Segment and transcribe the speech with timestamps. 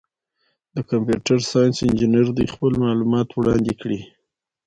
[0.75, 3.97] د کمپیوټر ساینس انجینر دي خپل معلومات وړاندي کي.